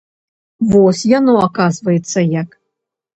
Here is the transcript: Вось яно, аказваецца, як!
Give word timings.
Вось 0.71 1.01
яно, 1.19 1.35
аказваецца, 1.47 2.19
як! 2.41 2.49